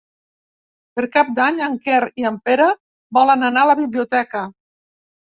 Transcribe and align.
Per 0.99 1.01
Cap 1.15 1.27
d'Any 1.39 1.59
en 1.65 1.75
Quer 1.83 1.99
i 2.21 2.25
en 2.29 2.39
Pere 2.47 2.69
volen 3.19 3.49
anar 3.51 3.67
a 3.67 3.71
la 3.73 3.77
biblioteca. 3.81 4.43